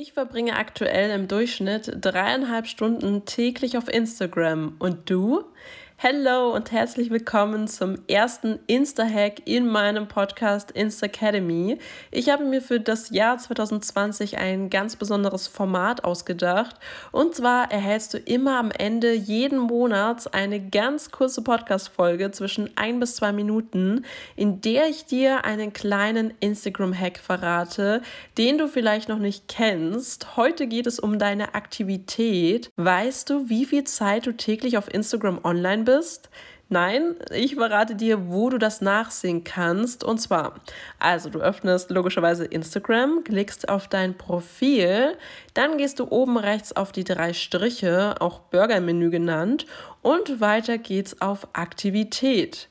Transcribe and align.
Ich 0.00 0.12
verbringe 0.12 0.54
aktuell 0.54 1.10
im 1.10 1.26
Durchschnitt 1.26 1.90
dreieinhalb 2.00 2.68
Stunden 2.68 3.24
täglich 3.24 3.76
auf 3.76 3.92
Instagram. 3.92 4.76
Und 4.78 5.10
du? 5.10 5.42
Hello 6.00 6.54
und 6.54 6.70
herzlich 6.70 7.10
willkommen 7.10 7.66
zum 7.66 7.96
ersten 8.06 8.60
Insta-Hack 8.68 9.48
in 9.48 9.66
meinem 9.66 10.06
Podcast 10.06 10.70
Insta 10.70 11.06
Academy. 11.06 11.78
Ich 12.12 12.30
habe 12.30 12.44
mir 12.44 12.62
für 12.62 12.78
das 12.78 13.10
Jahr 13.10 13.36
2020 13.36 14.38
ein 14.38 14.70
ganz 14.70 14.94
besonderes 14.94 15.48
Format 15.48 16.04
ausgedacht. 16.04 16.76
Und 17.10 17.34
zwar 17.34 17.72
erhältst 17.72 18.14
du 18.14 18.18
immer 18.18 18.60
am 18.60 18.70
Ende 18.70 19.12
jeden 19.12 19.58
Monats 19.58 20.28
eine 20.28 20.60
ganz 20.60 21.10
kurze 21.10 21.42
Podcast-Folge 21.42 22.30
zwischen 22.30 22.70
ein 22.76 23.00
bis 23.00 23.16
zwei 23.16 23.32
Minuten, 23.32 24.04
in 24.36 24.60
der 24.60 24.88
ich 24.88 25.04
dir 25.04 25.44
einen 25.44 25.72
kleinen 25.72 26.32
Instagram-Hack 26.38 27.18
verrate, 27.18 28.02
den 28.38 28.56
du 28.56 28.68
vielleicht 28.68 29.08
noch 29.08 29.18
nicht 29.18 29.48
kennst. 29.48 30.36
Heute 30.36 30.68
geht 30.68 30.86
es 30.86 31.00
um 31.00 31.18
deine 31.18 31.56
Aktivität. 31.56 32.70
Weißt 32.76 33.28
du, 33.30 33.48
wie 33.48 33.64
viel 33.64 33.82
Zeit 33.82 34.26
du 34.26 34.36
täglich 34.36 34.78
auf 34.78 34.94
Instagram 34.94 35.40
online 35.42 35.82
bist? 35.82 35.87
Nein, 36.70 37.14
ich 37.30 37.54
verrate 37.54 37.94
dir, 37.94 38.28
wo 38.28 38.50
du 38.50 38.58
das 38.58 38.82
nachsehen 38.82 39.42
kannst. 39.42 40.04
Und 40.04 40.18
zwar, 40.18 40.60
also 40.98 41.30
du 41.30 41.40
öffnest 41.40 41.90
logischerweise 41.90 42.44
Instagram, 42.44 43.24
klickst 43.24 43.70
auf 43.70 43.88
dein 43.88 44.18
Profil, 44.18 45.16
dann 45.54 45.78
gehst 45.78 45.98
du 45.98 46.08
oben 46.10 46.36
rechts 46.36 46.76
auf 46.76 46.92
die 46.92 47.04
drei 47.04 47.32
Striche, 47.32 48.16
auch 48.20 48.40
Burger-Menü 48.40 49.08
genannt, 49.08 49.64
und 50.02 50.42
weiter 50.42 50.76
geht's 50.76 51.22
auf 51.22 51.48
Aktivität. 51.54 52.68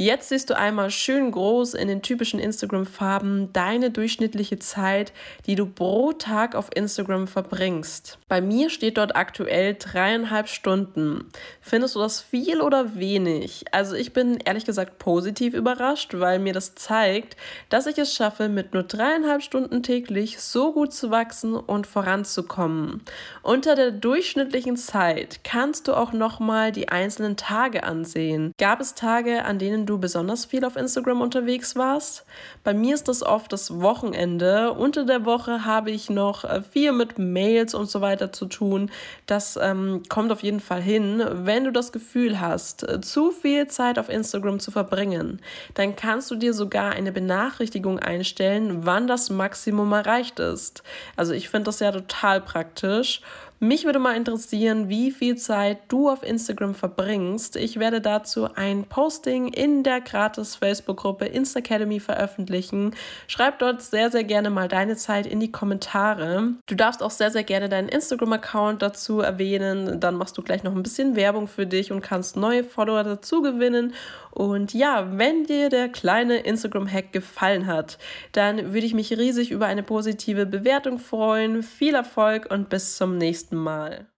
Jetzt 0.00 0.28
siehst 0.28 0.48
du 0.48 0.56
einmal 0.56 0.92
schön 0.92 1.32
groß 1.32 1.74
in 1.74 1.88
den 1.88 2.02
typischen 2.02 2.38
Instagram-Farben 2.38 3.52
deine 3.52 3.90
durchschnittliche 3.90 4.60
Zeit, 4.60 5.12
die 5.44 5.56
du 5.56 5.66
pro 5.66 6.12
Tag 6.12 6.54
auf 6.54 6.70
Instagram 6.72 7.26
verbringst. 7.26 8.16
Bei 8.28 8.40
mir 8.40 8.70
steht 8.70 8.96
dort 8.96 9.16
aktuell 9.16 9.74
dreieinhalb 9.76 10.46
Stunden. 10.46 11.28
Findest 11.60 11.96
du 11.96 11.98
das 11.98 12.20
viel 12.20 12.60
oder 12.60 12.94
wenig? 12.94 13.64
Also 13.72 13.96
ich 13.96 14.12
bin 14.12 14.38
ehrlich 14.44 14.64
gesagt 14.64 15.00
positiv 15.00 15.52
überrascht, 15.52 16.14
weil 16.14 16.38
mir 16.38 16.52
das 16.52 16.76
zeigt, 16.76 17.36
dass 17.68 17.88
ich 17.88 17.98
es 17.98 18.14
schaffe, 18.14 18.48
mit 18.48 18.74
nur 18.74 18.84
dreieinhalb 18.84 19.42
Stunden 19.42 19.82
täglich 19.82 20.38
so 20.38 20.72
gut 20.72 20.92
zu 20.92 21.10
wachsen 21.10 21.54
und 21.54 21.88
voranzukommen. 21.88 23.02
Unter 23.42 23.74
der 23.74 23.90
durchschnittlichen 23.90 24.76
Zeit 24.76 25.40
kannst 25.42 25.88
du 25.88 25.94
auch 25.94 26.12
nochmal 26.12 26.70
die 26.70 26.88
einzelnen 26.88 27.36
Tage 27.36 27.82
ansehen. 27.82 28.52
Gab 28.58 28.80
es 28.80 28.94
Tage, 28.94 29.44
an 29.44 29.58
denen 29.58 29.87
du 29.88 29.98
besonders 29.98 30.44
viel 30.44 30.64
auf 30.64 30.76
Instagram 30.76 31.20
unterwegs 31.20 31.76
warst. 31.76 32.24
Bei 32.64 32.74
mir 32.74 32.94
ist 32.94 33.08
das 33.08 33.22
oft 33.22 33.52
das 33.52 33.80
Wochenende. 33.80 34.72
Unter 34.72 35.04
der 35.04 35.24
Woche 35.24 35.64
habe 35.64 35.90
ich 35.90 36.10
noch 36.10 36.44
äh, 36.44 36.62
viel 36.62 36.92
mit 36.92 37.18
Mails 37.18 37.74
und 37.74 37.90
so 37.90 38.00
weiter 38.00 38.32
zu 38.32 38.46
tun. 38.46 38.90
Das 39.26 39.58
ähm, 39.60 40.02
kommt 40.08 40.32
auf 40.32 40.42
jeden 40.42 40.60
Fall 40.60 40.82
hin. 40.82 41.24
Wenn 41.30 41.64
du 41.64 41.72
das 41.72 41.92
Gefühl 41.92 42.40
hast, 42.40 42.88
äh, 42.88 43.00
zu 43.00 43.30
viel 43.30 43.68
Zeit 43.68 43.98
auf 43.98 44.08
Instagram 44.08 44.60
zu 44.60 44.70
verbringen, 44.70 45.40
dann 45.74 45.96
kannst 45.96 46.30
du 46.30 46.34
dir 46.34 46.52
sogar 46.52 46.92
eine 46.92 47.12
Benachrichtigung 47.12 47.98
einstellen, 47.98 48.86
wann 48.86 49.06
das 49.06 49.30
Maximum 49.30 49.92
erreicht 49.92 50.38
ist. 50.40 50.82
Also 51.16 51.32
ich 51.32 51.48
finde 51.48 51.64
das 51.64 51.80
ja 51.80 51.92
total 51.92 52.40
praktisch. 52.40 53.22
Mich 53.60 53.84
würde 53.84 53.98
mal 53.98 54.14
interessieren, 54.16 54.88
wie 54.88 55.10
viel 55.10 55.34
Zeit 55.34 55.78
du 55.88 56.08
auf 56.08 56.22
Instagram 56.22 56.76
verbringst. 56.76 57.56
Ich 57.56 57.80
werde 57.80 58.00
dazu 58.00 58.54
ein 58.54 58.84
Posting 58.84 59.48
in 59.48 59.82
der 59.82 60.00
gratis 60.00 60.54
Facebook-Gruppe 60.54 61.24
Insta 61.24 61.58
Academy 61.58 61.98
veröffentlichen. 61.98 62.94
Schreib 63.26 63.58
dort 63.58 63.82
sehr, 63.82 64.12
sehr 64.12 64.22
gerne 64.22 64.50
mal 64.50 64.68
deine 64.68 64.94
Zeit 64.94 65.26
in 65.26 65.40
die 65.40 65.50
Kommentare. 65.50 66.52
Du 66.66 66.76
darfst 66.76 67.02
auch 67.02 67.10
sehr, 67.10 67.32
sehr 67.32 67.42
gerne 67.42 67.68
deinen 67.68 67.88
Instagram-Account 67.88 68.80
dazu 68.80 69.22
erwähnen. 69.22 69.98
Dann 69.98 70.14
machst 70.14 70.38
du 70.38 70.42
gleich 70.42 70.62
noch 70.62 70.76
ein 70.76 70.84
bisschen 70.84 71.16
Werbung 71.16 71.48
für 71.48 71.66
dich 71.66 71.90
und 71.90 72.00
kannst 72.00 72.36
neue 72.36 72.62
Follower 72.62 73.02
dazu 73.02 73.42
gewinnen. 73.42 73.92
Und 74.30 74.72
ja, 74.72 75.18
wenn 75.18 75.42
dir 75.44 75.68
der 75.68 75.88
kleine 75.88 76.38
Instagram-Hack 76.38 77.12
gefallen 77.12 77.66
hat, 77.66 77.98
dann 78.30 78.72
würde 78.72 78.86
ich 78.86 78.94
mich 78.94 79.18
riesig 79.18 79.50
über 79.50 79.66
eine 79.66 79.82
positive 79.82 80.46
Bewertung 80.46 81.00
freuen. 81.00 81.64
Viel 81.64 81.96
Erfolg 81.96 82.48
und 82.48 82.68
bis 82.68 82.96
zum 82.96 83.18
nächsten 83.48 83.56
Mal. 83.56 84.08